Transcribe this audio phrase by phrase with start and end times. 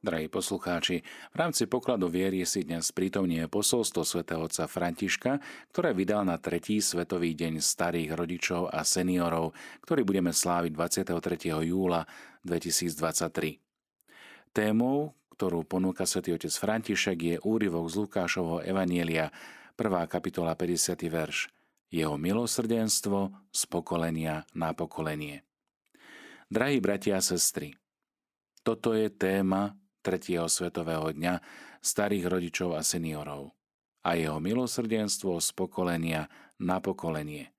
[0.00, 5.44] Drahí poslucháči, v rámci pokladu viery si dnes prítomnie posolstvo svätého otca Františka,
[5.76, 9.52] ktoré vydal na tretí svetový deň starých rodičov a seniorov,
[9.84, 10.72] ktorý budeme sláviť
[11.04, 11.52] 23.
[11.68, 12.08] júla
[12.48, 13.60] 2023.
[14.56, 19.28] Témou, ktorú ponúka svätý otec František, je úryvok z Lukášovho Evanielia,
[19.76, 19.84] 1.
[20.08, 20.96] kapitola 50.
[21.12, 21.52] verš.
[21.92, 25.44] Jeho milosrdenstvo z pokolenia na pokolenie.
[26.48, 27.76] Drahí bratia a sestry,
[28.60, 30.40] toto je téma 3.
[30.48, 31.44] svetového dňa
[31.84, 33.52] starých rodičov a seniorov
[34.00, 37.52] a jeho milosrdenstvo z pokolenia na pokolenie.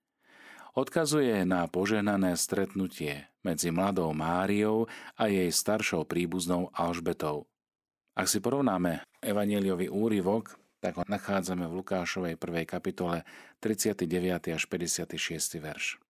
[0.71, 4.87] Odkazuje na poženané stretnutie medzi mladou Máriou
[5.19, 7.45] a jej staršou príbuznou Alžbetou.
[8.15, 12.65] Ak si porovnáme evaneliový úryvok, tak ho nachádzame v Lukášovej 1.
[12.65, 13.21] kapitole
[13.61, 14.57] 39.
[14.57, 15.61] až 56.
[15.61, 16.01] verš.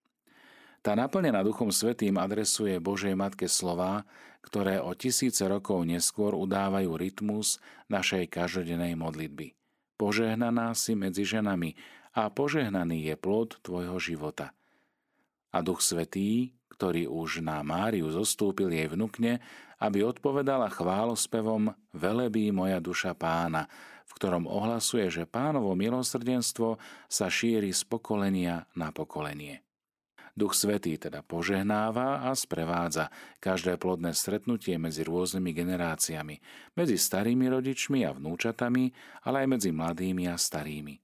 [0.81, 4.01] Tá naplnená Duchom Svetým adresuje Božej Matke slova,
[4.41, 9.53] ktoré o tisíce rokov neskôr udávajú rytmus našej každodennej modlitby.
[10.01, 11.77] Požehnaná si medzi ženami
[12.17, 14.57] a požehnaný je plod tvojho života.
[15.53, 19.37] A Duch Svetý, ktorý už na Máriu zostúpil jej vnúkne,
[19.77, 23.69] aby odpovedala chválospevom Velebí moja duša pána,
[24.09, 29.61] v ktorom ohlasuje, že pánovo milosrdenstvo sa šíri z pokolenia na pokolenie.
[30.31, 33.11] Duch Svetý teda požehnáva a sprevádza
[33.43, 36.35] každé plodné stretnutie medzi rôznymi generáciami,
[36.79, 38.95] medzi starými rodičmi a vnúčatami,
[39.27, 40.95] ale aj medzi mladými a starými.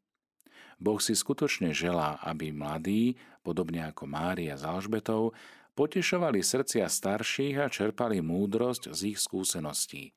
[0.78, 5.34] Boh si skutočne želá, aby mladí, podobne ako Mária s Alžbetou,
[5.74, 10.14] potešovali srdcia starších a čerpali múdrosť z ich skúseností.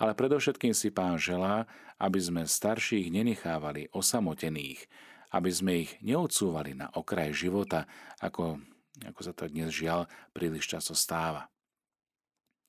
[0.00, 1.68] Ale predovšetkým si pán želá,
[2.00, 4.84] aby sme starších nenechávali osamotených,
[5.32, 7.88] aby sme ich neodsúvali na okraj života,
[8.20, 8.60] ako,
[9.00, 11.48] ako sa to dnes žiaľ príliš často stáva.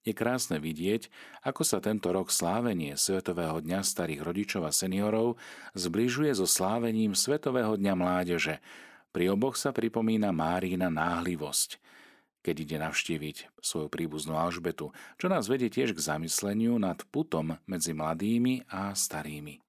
[0.03, 1.07] Je krásne vidieť,
[1.47, 5.39] ako sa tento rok slávenie Svetového dňa starých rodičov a seniorov
[5.79, 8.59] zbližuje so slávením Svetového dňa mládeže.
[9.15, 11.79] Pri oboch sa pripomína Márina náhlivosť,
[12.43, 17.95] keď ide navštíviť svoju príbuznú Alžbetu, čo nás vedie tiež k zamysleniu nad putom medzi
[17.95, 19.63] mladými a starými.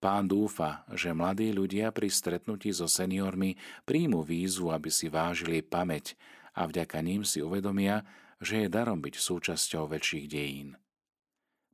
[0.00, 6.16] Pán dúfa, že mladí ľudia pri stretnutí so seniormi príjmu výzvu, aby si vážili pamäť
[6.56, 8.08] a vďaka ním si uvedomia,
[8.40, 10.80] že je darom byť súčasťou väčších dejín.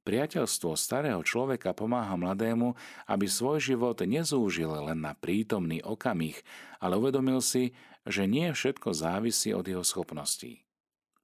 [0.03, 2.78] Priateľstvo starého človeka pomáha mladému,
[3.10, 6.38] aby svoj život nezúžil len na prítomný okamih,
[6.78, 7.75] ale uvedomil si,
[8.06, 10.62] že nie všetko závisí od jeho schopností.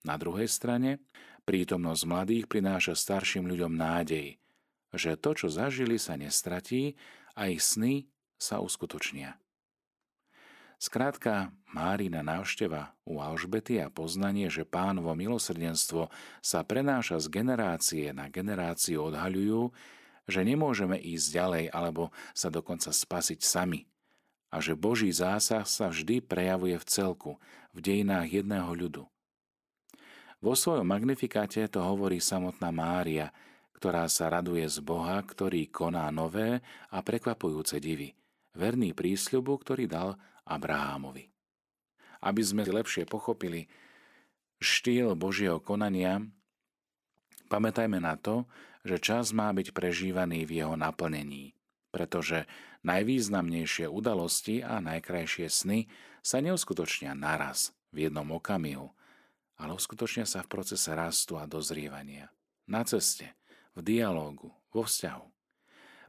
[0.03, 0.99] Na druhej strane,
[1.47, 4.42] prítomnosť mladých prináša starším ľuďom nádej,
[4.93, 6.95] že to, čo zažili, sa nestratí
[7.37, 9.41] a ich sny sa uskutočnia.
[10.83, 16.11] Skrátka, Márina návšteva u Alžbety a poznanie, že pánovo milosrdenstvo
[16.43, 19.71] sa prenáša z generácie na generáciu odhaľujú,
[20.27, 23.87] že nemôžeme ísť ďalej alebo sa dokonca spasiť sami
[24.53, 27.33] a že Boží zásah sa vždy prejavuje v celku,
[27.73, 29.05] v dejinách jedného ľudu.
[30.45, 33.33] Vo svojom magnifikáte to hovorí samotná Mária,
[33.83, 36.63] ktorá sa raduje z Boha, ktorý koná nové
[36.95, 38.15] a prekvapujúce divy,
[38.55, 40.15] verný prísľubu, ktorý dal
[40.47, 41.27] Abrahámovi.
[42.23, 43.67] Aby sme lepšie pochopili
[44.63, 46.23] štýl Božieho konania,
[47.51, 48.47] pamätajme na to,
[48.87, 51.59] že čas má byť prežívaný v jeho naplnení,
[51.91, 52.47] pretože
[52.87, 55.91] najvýznamnejšie udalosti a najkrajšie sny
[56.23, 58.95] sa neuskutočnia naraz v jednom okamihu,
[59.59, 62.31] ale uskutočnia sa v procese rastu a dozrievania.
[62.71, 63.42] Na ceste,
[63.77, 65.27] v dialógu, vo vzťahu.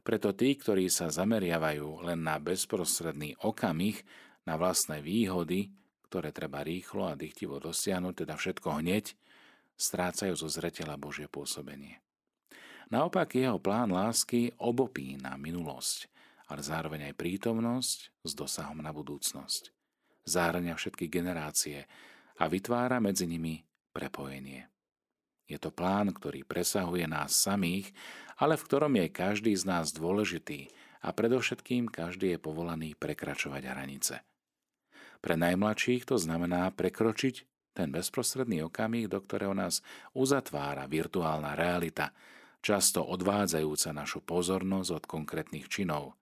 [0.04, 4.04] Preto tí, ktorí sa zameriavajú len na bezprostredný okamih,
[4.44, 5.72] na vlastné výhody,
[6.12, 9.16] ktoré treba rýchlo a dychtivo dosiahnuť, teda všetko hneď,
[9.80, 12.04] strácajú zo zreteľa Božie pôsobenie.
[12.92, 16.06] Naopak jeho plán lásky obopína minulosť,
[16.52, 17.98] ale zároveň aj prítomnosť
[18.28, 19.72] s dosahom na budúcnosť.
[20.28, 21.88] Zahrania všetky generácie
[22.36, 24.73] a vytvára medzi nimi prepojenie.
[25.44, 27.92] Je to plán, ktorý presahuje nás samých,
[28.40, 30.72] ale v ktorom je každý z nás dôležitý
[31.04, 34.14] a predovšetkým každý je povolaný prekračovať hranice.
[35.20, 37.44] Pre najmladších to znamená prekročiť
[37.76, 39.84] ten bezprostredný okamih, do ktorého nás
[40.16, 42.14] uzatvára virtuálna realita,
[42.64, 46.16] často odvádzajúca našu pozornosť od konkrétnych činov.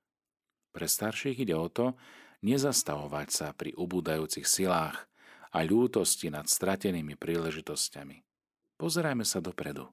[0.73, 1.95] Pre starších ide o to,
[2.43, 5.07] nezastavovať sa pri ubúdajúcich silách
[5.55, 8.32] a ľútosti nad stratenými príležitosťami.
[8.83, 9.87] Pozerajme sa dopredu.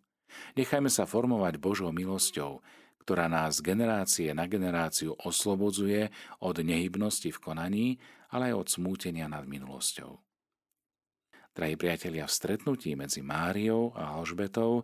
[0.57, 2.65] Nechajme sa formovať Božou milosťou,
[3.05, 6.09] ktorá nás generácie na generáciu oslobodzuje
[6.41, 7.87] od nehybnosti v konaní,
[8.33, 10.17] ale aj od smútenia nad minulosťou.
[11.53, 14.81] Drahí priatelia, v stretnutí medzi Máriou a Alžbetou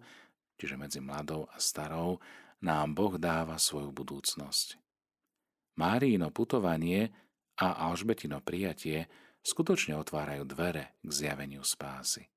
[0.56, 2.20] čiže medzi mladou a starou,
[2.64, 4.80] nám Boh dáva svoju budúcnosť.
[5.76, 7.12] Márino putovanie
[7.60, 9.12] a Alžbetino prijatie
[9.44, 12.35] skutočne otvárajú dvere k zjaveniu spásy.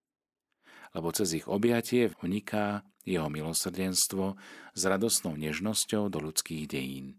[0.96, 4.36] Lebo cez ich objatie vniká jeho milosrdenstvo
[4.76, 7.16] s radosnou nežnosťou do ľudských dejín.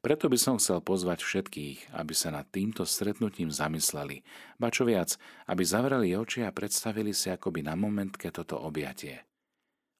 [0.00, 4.24] Preto by som chcel pozvať všetkých, aby sa nad týmto stretnutím zamysleli,
[4.56, 9.20] ba čo viac, aby zavreli oči a predstavili si akoby na momentke toto objatie.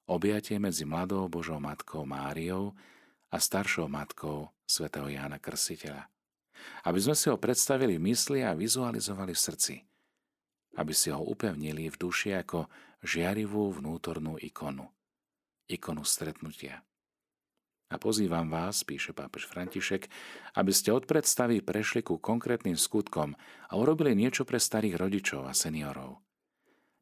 [0.09, 2.73] Objatie medzi mladou Božou matkou Máriou
[3.29, 6.09] a staršou matkou svätého Jána Krstiteľa.
[6.83, 9.75] Aby sme si ho predstavili v mysli a vizualizovali v srdci.
[10.73, 12.65] Aby si ho upevnili v duši ako
[13.03, 14.89] žiarivú vnútornú ikonu.
[15.69, 16.81] Ikonu stretnutia.
[17.93, 20.09] A pozývam vás, píše pápež František,
[20.57, 23.37] aby ste od predstavy prešli ku konkrétnym skutkom
[23.69, 26.17] a urobili niečo pre starých rodičov a seniorov.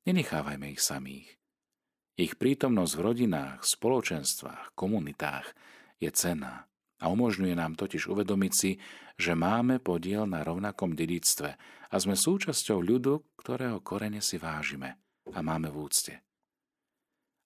[0.04, 1.40] Nenechávajme ich samých.
[2.20, 5.48] Ich prítomnosť v rodinách, spoločenstvách, komunitách
[6.04, 6.71] je cenná
[7.02, 8.78] a umožňuje nám totiž uvedomiť si,
[9.18, 11.58] že máme podiel na rovnakom dedictve
[11.90, 15.02] a sme súčasťou ľudu, ktorého korene si vážime
[15.34, 16.14] a máme v úcte.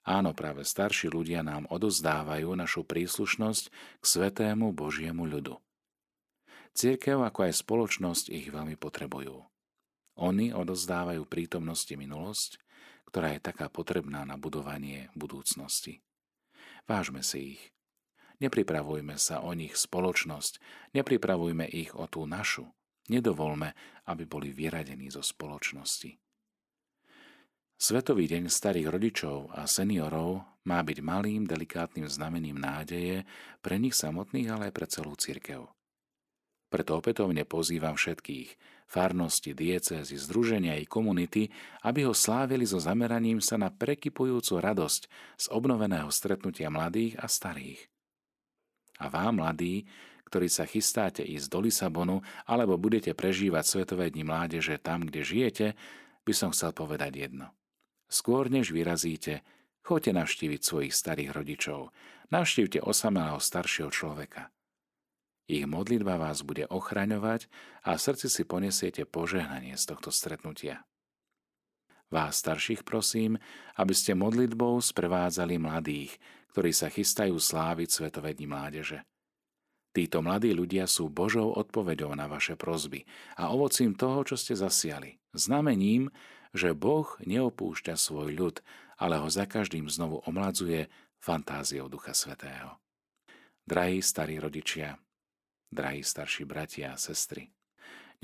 [0.06, 5.58] Áno, práve starší ľudia nám odozdávajú našu príslušnosť k svetému Božiemu ľudu.
[6.78, 9.42] Církev ako aj spoločnosť ich veľmi potrebujú.
[10.22, 12.62] Oni odozdávajú prítomnosti minulosť,
[13.10, 16.06] ktorá je taká potrebná na budovanie budúcnosti.
[16.86, 17.75] Vážme si ich.
[18.44, 20.60] Nepripravujme sa o nich spoločnosť,
[20.92, 22.68] nepripravujme ich o tú našu.
[23.08, 23.78] Nedovolme,
[24.10, 26.18] aby boli vyradení zo spoločnosti.
[27.76, 33.28] Svetový deň starých rodičov a seniorov má byť malým, delikátnym znamením nádeje
[33.62, 35.70] pre nich samotných, ale aj pre celú cirkev.
[36.72, 38.58] Preto opätovne pozývam všetkých,
[38.90, 41.54] farnosti, diecézy, združenia i komunity,
[41.86, 45.02] aby ho slávili so zameraním sa na prekypujúcu radosť
[45.40, 47.95] z obnoveného stretnutia mladých a starých.
[49.00, 49.88] A vám, mladí,
[50.28, 55.68] ktorí sa chystáte ísť do Lisabonu alebo budete prežívať Svetové dni mládeže tam, kde žijete,
[56.26, 57.52] by som chcel povedať jedno–
[58.06, 59.42] Skôr než vyrazíte,
[59.82, 61.90] choďte navštíviť svojich starých rodičov.
[62.30, 64.50] Navštívte osamelého staršieho človeka.
[65.46, 67.46] Ich modlitba vás bude ochraňovať
[67.86, 70.82] a v srdci si ponesiete požehnanie z tohto stretnutia.
[72.10, 73.38] Vás starších prosím,
[73.78, 76.18] aby ste modlitbou sprevádzali mladých,
[76.56, 79.04] ktorí sa chystajú sláviť Svetové dni mládeže.
[79.92, 83.04] Títo mladí ľudia sú Božou odpoveďou na vaše prozby
[83.36, 86.16] a ovocím toho, čo ste zasiali, znamením,
[86.56, 88.56] že Boh neopúšťa svoj ľud,
[88.96, 90.88] ale ho za každým znovu omladzuje
[91.20, 92.80] fantáziou Ducha Svetého.
[93.68, 94.96] Drahí starí rodičia,
[95.76, 97.52] drahí starší bratia a sestry,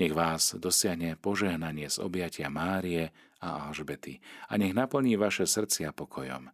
[0.00, 3.12] nech vás dosiahne požehnanie z objatia Márie
[3.44, 6.48] a Alžbety a nech naplní vaše srdcia pokojom.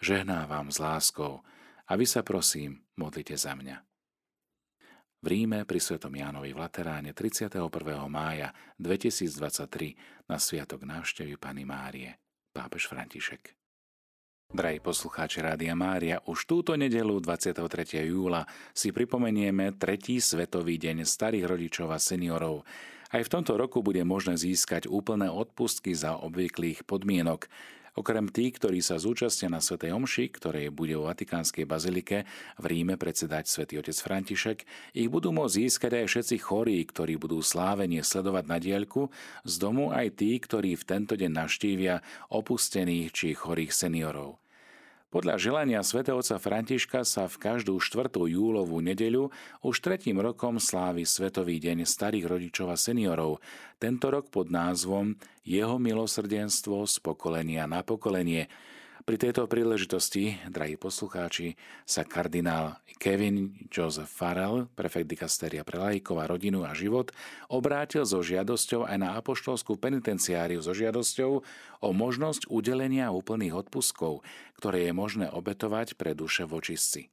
[0.00, 1.44] Žehná vám s láskou
[1.84, 3.84] a vy sa prosím modlite za mňa
[5.20, 7.68] v Ríme pri Svetom Jánovi v Lateráne 31.
[8.08, 12.16] mája 2023 na Sviatok návštevy Pany Márie,
[12.56, 13.52] pápež František.
[14.48, 18.00] Drahí poslucháči Rádia Mária, už túto nedelu 23.
[18.08, 22.64] júla si pripomenieme tretí Svetový deň starých rodičov a seniorov.
[23.12, 27.44] Aj v tomto roku bude možné získať úplné odpustky za obvyklých podmienok.
[27.98, 32.28] Okrem tých, ktorí sa zúčastnia na Svetej Omši, ktorej bude vo Vatikánskej bazilike
[32.60, 34.58] v Ríme predsedať svätý otec František,
[34.94, 39.10] ich budú môcť získať aj všetci chorí, ktorí budú slávenie sledovať na diaľku,
[39.42, 41.98] z domu aj tí, ktorí v tento deň navštívia
[42.30, 44.38] opustených či chorých seniorov.
[45.10, 48.14] Podľa želania svätého Františka sa v každú 4.
[48.30, 53.42] júlovú nedeľu už tretím rokom slávi Svetový deň starých rodičov a seniorov,
[53.82, 58.46] tento rok pod názvom Jeho milosrdenstvo z pokolenia na pokolenie–
[59.10, 66.30] pri tejto príležitosti, drahí poslucháči, sa kardinál Kevin Joseph Farrell, prefekt dikasteria pre laikov a
[66.30, 67.10] rodinu a život,
[67.50, 71.42] obrátil so žiadosťou aj na apoštolskú penitenciáriu so žiadosťou
[71.82, 74.22] o možnosť udelenia úplných odpuskov,
[74.62, 77.10] ktoré je možné obetovať pre duše vočistci.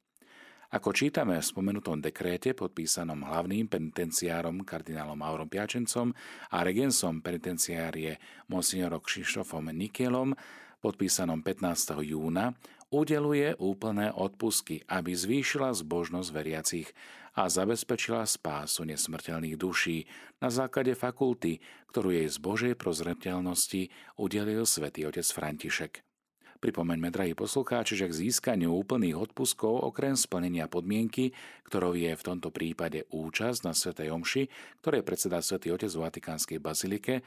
[0.70, 6.14] Ako čítame v spomenutom dekréte podpísanom hlavným penitenciárom kardinálom Maurom Piačencom
[6.54, 10.38] a regensom penitenciárie monsignorom Kšištofom Nikelom,
[10.78, 11.98] podpísanom 15.
[12.06, 12.54] júna,
[12.88, 16.88] udeluje úplné odpusky, aby zvýšila zbožnosť veriacich
[17.36, 20.08] a zabezpečila spásu nesmrteľných duší
[20.42, 26.02] na základe fakulty, ktorú jej z Božej prozreteľnosti udelil svätý otec František.
[26.58, 31.30] Pripomeňme, drahí poslucháči, že k získaniu úplných odpuskov okrem splnenia podmienky,
[31.70, 34.42] ktorou je v tomto prípade účasť na Svetej Omši,
[34.82, 37.22] ktoré predseda Svetý Otec v Vatikánskej bazilike,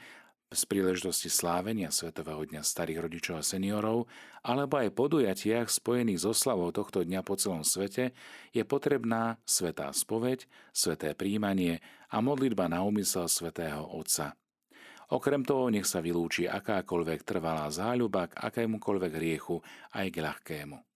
[0.52, 4.04] z príležitosti slávenia Svetového dňa starých rodičov a seniorov,
[4.44, 8.12] alebo aj podujatiach spojených so slavou tohto dňa po celom svete,
[8.52, 10.44] je potrebná svetá spoveď,
[10.76, 11.80] sveté príjmanie
[12.12, 14.36] a modlitba na úmysel svätého Otca.
[15.12, 19.60] Okrem toho nech sa vylúči akákoľvek trvalá záľuba k akémukoľvek riechu
[19.92, 20.91] aj k ľahkému.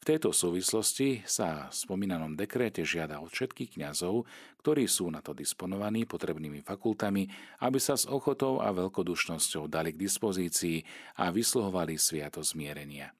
[0.00, 4.24] V tejto súvislosti sa v spomínanom dekréte žiada od všetkých kňazov,
[4.64, 7.28] ktorí sú na to disponovaní potrebnými fakultami,
[7.60, 10.80] aby sa s ochotou a veľkodušnosťou dali k dispozícii
[11.20, 13.12] a vysluhovali sviato zmierenia.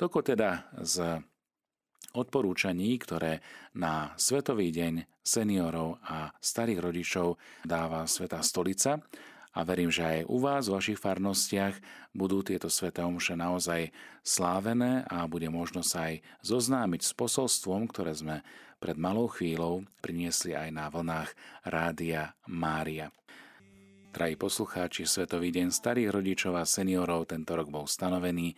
[0.00, 1.20] Toko teda z
[2.16, 3.44] odporúčaní, ktoré
[3.76, 7.36] na Svetový deň seniorov a starých rodičov
[7.68, 8.96] dáva Sveta stolica
[9.54, 11.78] a verím, že aj u vás, v vašich farnostiach,
[12.10, 13.94] budú tieto sveté omše naozaj
[14.26, 18.36] slávené a bude možno sa aj zoznámiť s posolstvom, ktoré sme
[18.82, 21.30] pred malou chvíľou priniesli aj na vlnách
[21.64, 23.14] Rádia Mária.
[24.14, 28.54] Traji poslucháči, Svetový deň starých rodičov a seniorov tento rok bol stanovený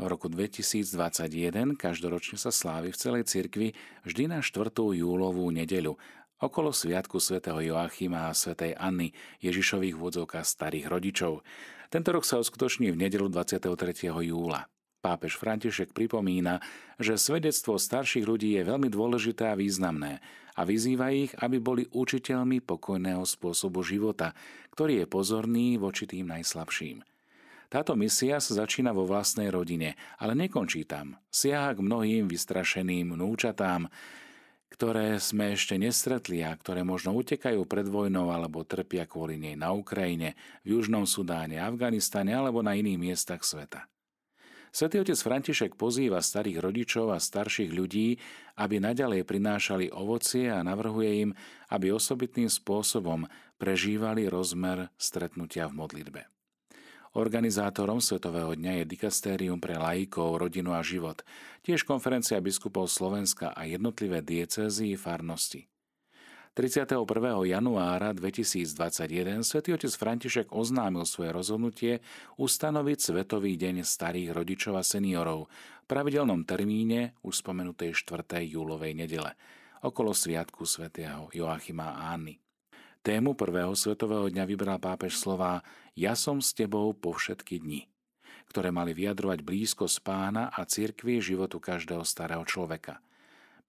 [0.00, 3.76] v roku 2021 každoročne sa slávi v celej cirkvi
[4.08, 4.72] vždy na 4.
[4.72, 6.00] júlovú nedeľu
[6.40, 9.12] okolo sviatku svätého Joachima a svätej Anny,
[9.44, 11.44] Ježišových vodzovkách starých rodičov.
[11.92, 13.76] Tento rok sa uskutoční v nedelu 23.
[14.08, 14.64] júla.
[15.00, 16.60] Pápež František pripomína,
[17.00, 20.20] že svedectvo starších ľudí je veľmi dôležité a významné
[20.56, 24.36] a vyzýva ich, aby boli učiteľmi pokojného spôsobu života,
[24.76, 27.00] ktorý je pozorný voči tým najslabším.
[27.70, 31.16] Táto misia sa začína vo vlastnej rodine, ale nekončí tam.
[31.30, 33.86] Siaha k mnohým vystrašeným núčatám,
[34.70, 39.74] ktoré sme ešte nestretli a ktoré možno utekajú pred vojnou alebo trpia kvôli nej na
[39.74, 43.90] Ukrajine, v Južnom Sudáne, Afganistane alebo na iných miestach sveta.
[44.70, 48.22] Svetý otec František pozýva starých rodičov a starších ľudí,
[48.54, 51.30] aby naďalej prinášali ovocie a navrhuje im,
[51.74, 53.26] aby osobitným spôsobom
[53.58, 56.39] prežívali rozmer stretnutia v modlitbe.
[57.10, 61.26] Organizátorom Svetového dňa je Dikastérium pre laikov, rodinu a život,
[61.66, 65.66] tiež konferencia biskupov Slovenska a jednotlivé diecézy farnosti.
[66.54, 67.02] 31.
[67.50, 71.92] januára 2021 svätý otec František oznámil svoje rozhodnutie
[72.38, 75.50] ustanoviť Svetový deň starých rodičov a seniorov
[75.82, 78.38] v pravidelnom termíne už spomenutej 4.
[78.46, 79.34] júlovej nedele
[79.82, 82.38] okolo sviatku svätého Joachima a Anny.
[83.00, 85.64] Tému prvého svetového dňa vybral pápež slova
[85.96, 87.88] Ja som s tebou po všetky dni,
[88.52, 93.00] ktoré mali vyjadrovať blízkosť pána a cirkvi životu každého starého človeka.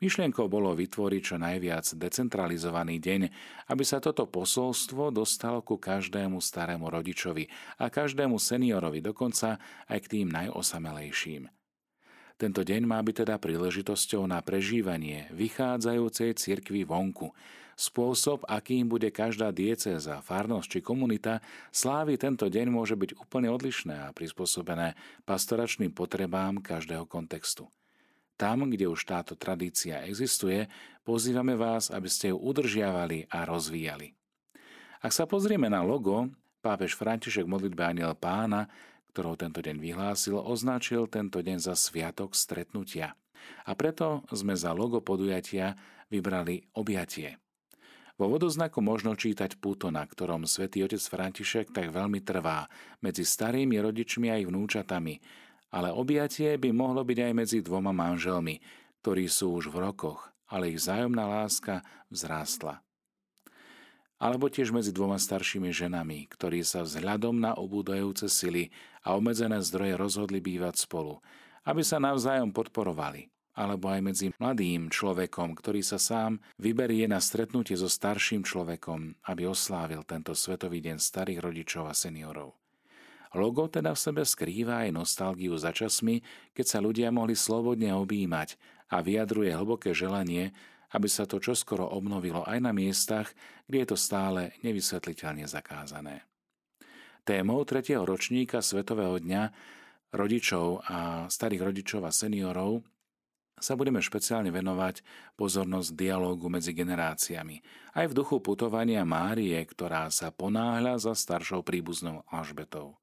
[0.03, 3.21] Myšlienkou bolo vytvoriť čo najviac decentralizovaný deň,
[3.71, 7.47] aby sa toto posolstvo dostalo ku každému starému rodičovi
[7.79, 11.60] a každému seniorovi, dokonca aj k tým najosamelejším.
[12.41, 17.29] Tento deň má byť teda príležitosťou na prežívanie vychádzajúcej cirkvi vonku,
[17.81, 21.41] Spôsob, akým bude každá diecéza, farnosť či komunita
[21.73, 24.93] slávy tento deň môže byť úplne odlišné a prispôsobené
[25.25, 27.65] pastoračným potrebám každého kontextu.
[28.37, 30.69] Tam, kde už táto tradícia existuje,
[31.01, 34.13] pozývame vás, aby ste ju udržiavali a rozvíjali.
[35.01, 36.29] Ak sa pozrieme na logo,
[36.61, 38.69] pápež František modlitbe Aniel pána,
[39.11, 43.13] ktorou tento deň vyhlásil, označil tento deň za sviatok stretnutia.
[43.67, 45.75] A preto sme za logo podujatia
[46.07, 47.35] vybrali objatie.
[48.15, 52.69] Vo vodoznaku možno čítať puto, na ktorom svätý otec František tak veľmi trvá,
[53.01, 55.17] medzi starými rodičmi a ich vnúčatami,
[55.73, 58.61] ale objatie by mohlo byť aj medzi dvoma manželmi,
[59.01, 61.81] ktorí sú už v rokoch, ale ich zájomná láska
[62.13, 62.83] vzrástla.
[64.21, 68.69] Alebo tiež medzi dvoma staršími ženami, ktorí sa vzhľadom na obúdajúce sily
[69.01, 71.17] a obmedzené zdroje rozhodli bývať spolu,
[71.65, 77.75] aby sa navzájom podporovali alebo aj medzi mladým človekom, ktorý sa sám vyberie na stretnutie
[77.75, 82.55] so starším človekom, aby oslávil tento Svetový deň starých rodičov a seniorov.
[83.31, 86.19] Logo teda v sebe skrýva aj nostalgiu za časmi,
[86.51, 88.59] keď sa ľudia mohli slobodne objímať
[88.91, 90.51] a vyjadruje hlboké želanie,
[90.91, 93.31] aby sa to čoskoro obnovilo aj na miestach,
[93.67, 96.27] kde je to stále nevysvetliteľne zakázané.
[97.21, 99.43] Témou tretieho ročníka Svetového dňa
[100.11, 102.83] rodičov a starých rodičov a seniorov
[103.61, 105.05] sa budeme špeciálne venovať
[105.37, 107.61] pozornosť dialógu medzi generáciami,
[107.93, 113.00] aj v duchu putovania Márie, ktorá sa ponáhľa za staršou príbuznou Alžbetou.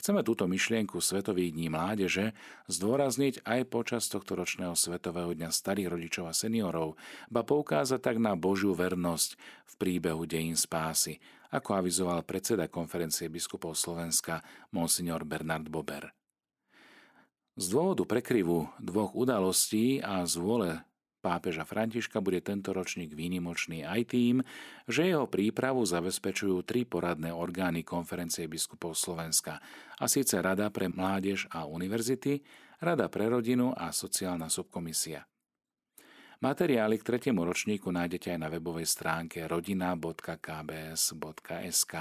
[0.00, 2.32] Chceme túto myšlienku Svetových dní mládeže
[2.72, 6.96] zdôrazniť aj počas tohto ročného Svetového dňa starých rodičov a seniorov,
[7.28, 9.36] ba poukázať tak na Božiu vernosť
[9.68, 11.20] v príbehu dejín spásy,
[11.52, 14.40] ako avizoval predseda konferencie biskupov Slovenska
[14.72, 16.08] Monsignor Bernard Bober.
[17.60, 20.80] Z dôvodu prekryvu dvoch udalostí a z vôle
[21.20, 24.40] pápeža Františka bude tento ročník výnimočný aj tým,
[24.88, 29.60] že jeho prípravu zabezpečujú tri poradné orgány konferencie biskupov Slovenska,
[30.00, 32.40] a síce Rada pre mládež a univerzity,
[32.80, 35.28] Rada pre rodinu a sociálna subkomisia.
[36.40, 41.94] Materiály k tretiemu ročníku nájdete aj na webovej stránke rodina.kbs.sk.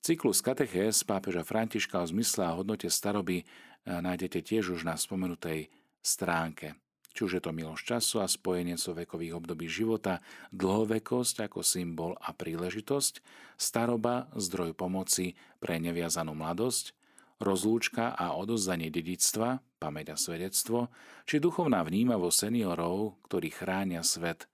[0.00, 3.46] Cyklus katechés pápeža Františka o zmysle a hodnote staroby eh,
[3.84, 5.68] nájdete tiež už na spomenutej
[6.00, 6.80] stránke.
[7.10, 10.22] Či už je to milosť času a spojenie so vekových období života,
[10.54, 13.18] dlhovekosť ako symbol a príležitosť,
[13.58, 16.94] staroba, zdroj pomoci pre neviazanú mladosť,
[17.42, 20.92] rozlúčka a odozdanie dedictva, pamäť a svedectvo,
[21.24, 24.46] či duchovná vnímavosť seniorov, ktorí chránia svet,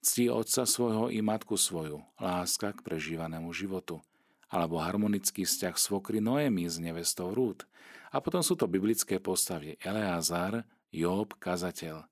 [0.00, 4.00] ctí otca svojho i matku svoju, láska k prežívanému životu,
[4.48, 7.68] alebo harmonický vzťah svokry Noemi s nevestou Rút.
[8.10, 12.10] A potom sú to biblické postavy Eleazar, Job, kazateľ.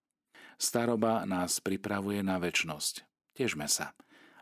[0.54, 3.02] Staroba nás pripravuje na väčnosť.
[3.34, 3.94] Težme sa.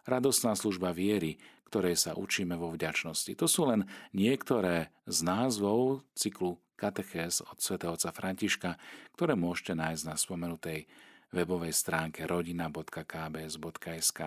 [0.05, 3.33] Radostná služba viery, ktorej sa učíme vo vďačnosti.
[3.37, 8.77] To sú len niektoré z názvov cyklu Katechés od svätého Františka,
[9.17, 10.85] ktoré môžete nájsť na spomenutej
[11.33, 14.21] webovej stránke rodina.kbs.sk.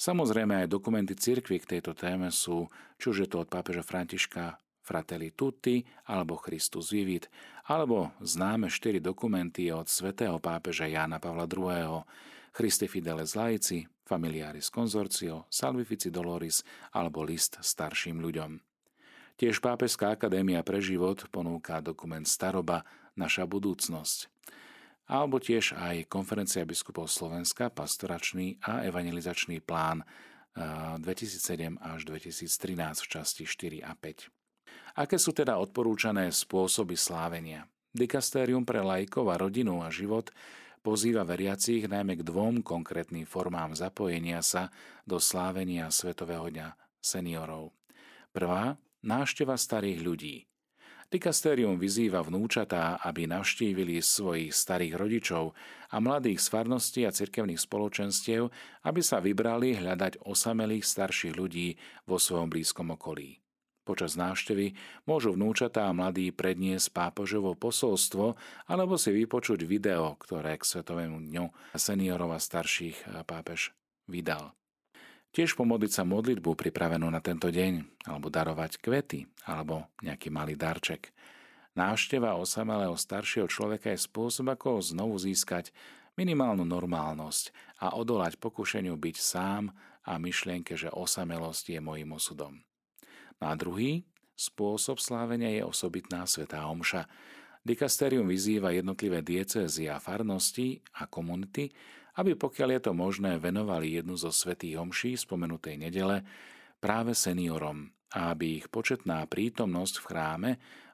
[0.00, 2.66] Samozrejme aj dokumenty cirkvy k tejto téme sú,
[2.98, 7.30] či už je to od pápeža Františka Fratelli Tutti alebo Christus Vivit,
[7.70, 12.02] alebo známe štyri dokumenty od svätého pápeža Jána Pavla II.,
[12.50, 18.58] Christi Fideles Laici, Familiaris Consortio, Salvifici Doloris alebo list starším ľuďom.
[19.38, 22.82] Tiež Pápežská akadémia pre život ponúka dokument Staroba
[23.14, 24.26] Naša budúcnosť.
[25.06, 30.02] Alebo tiež aj Konferencia biskupov Slovenska, pastoračný a evangelizačný plán
[30.58, 32.50] 2007 až 2013
[32.98, 34.39] v časti 4 a 5.
[35.00, 37.64] Aké sú teda odporúčané spôsoby slávenia?
[37.96, 40.28] Dikastérium pre lajkov a rodinu a život
[40.84, 44.68] pozýva veriacich najmä k dvom konkrétnym formám zapojenia sa
[45.08, 47.72] do slávenia Svetového dňa seniorov.
[48.28, 50.36] Prvá, nášteva starých ľudí.
[51.08, 55.56] Dikastérium vyzýva vnúčatá, aby navštívili svojich starých rodičov
[55.88, 58.52] a mladých z a cirkevných spoločenstiev,
[58.84, 63.40] aby sa vybrali hľadať osamelých starších ľudí vo svojom blízkom okolí.
[63.90, 68.38] Počas návštevy môžu vnúčatá a mladí predniesť pápožovo posolstvo
[68.70, 73.74] alebo si vypočuť video, ktoré k Svetovému dňu seniorov a starších pápež
[74.06, 74.54] vydal.
[75.34, 81.10] Tiež pomodliť sa modlitbu pripravenú na tento deň, alebo darovať kvety, alebo nejaký malý darček.
[81.74, 85.74] Návšteva osamelého staršieho človeka je spôsob, ako znovu získať
[86.14, 87.50] minimálnu normálnosť
[87.82, 89.74] a odolať pokušeniu byť sám
[90.06, 92.62] a myšlienke, že osamelosť je mojim osudom.
[93.40, 94.04] A druhý
[94.36, 97.08] spôsob slávenia je osobitná svetá omša.
[97.60, 101.68] Dikasterium vyzýva jednotlivé diecézy a farnosti a komunity,
[102.16, 106.24] aby pokiaľ je to možné venovali jednu zo svetých omší spomenutej nedele
[106.80, 110.50] práve seniorom a aby ich početná prítomnosť v chráme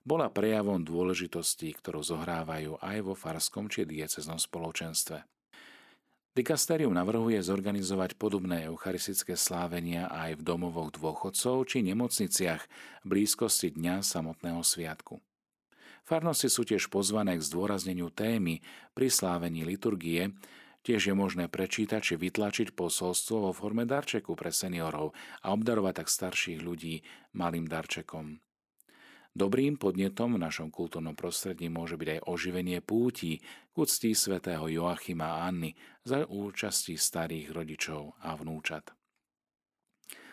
[0.07, 5.36] bola prejavom dôležitosti, ktorú zohrávajú aj vo farskom či dieceznom spoločenstve.
[6.37, 12.61] Dikasterium navrhuje zorganizovať podobné eucharistické slávenia aj v domovoch dôchodcov či nemocniciach
[13.01, 15.17] v blízkosti dňa samotného sviatku.
[16.05, 18.61] Farnosti sú tiež pozvané k zdôrazneniu témy
[18.93, 20.37] pri slávení liturgie,
[20.85, 26.13] tiež je možné prečítať či vytlačiť posolstvo vo forme darčeku pre seniorov a obdarovať tak
[26.13, 27.01] starších ľudí
[27.33, 28.45] malým darčekom.
[29.37, 35.37] Dobrým podnetom v našom kultúrnom prostredí môže byť aj oživenie púti k úcti svätého Joachima
[35.37, 35.77] a Anny
[36.09, 38.97] za účasti starých rodičov a vnúčat.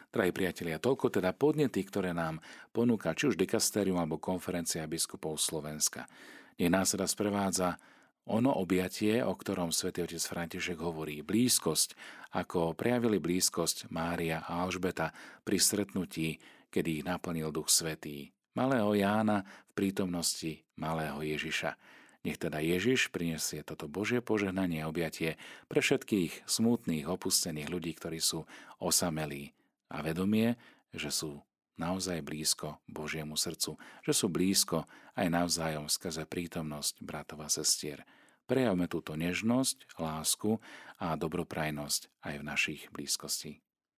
[0.08, 2.40] Drahí priatelia, toľko teda podnety, ktoré nám
[2.72, 6.08] ponúka či už dikastérium alebo konferencia biskupov Slovenska.
[6.56, 7.76] Nech nás teda sprevádza
[8.24, 12.00] ono objatie, o ktorom svätý otec František hovorí, blízkosť,
[12.40, 15.12] ako prejavili blízkosť Mária a Alžbeta
[15.44, 16.40] pri stretnutí,
[16.72, 21.78] kedy ich naplnil Duch Svetý malého Jána v prítomnosti malého Ježiša.
[22.24, 25.36] Nech teda Ježiš prinesie toto Božie požehnanie a objatie
[25.68, 28.48] pre všetkých smutných, opustených ľudí, ktorí sú
[28.80, 29.52] osamelí
[29.92, 30.56] a vedomie,
[30.96, 31.44] že sú
[31.76, 34.88] naozaj blízko Božiemu srdcu, že sú blízko
[35.20, 38.08] aj navzájom skrze prítomnosť bratov a sestier.
[38.48, 40.64] Prejavme túto nežnosť, lásku
[41.04, 43.60] a dobroprajnosť aj v našich blízkosti.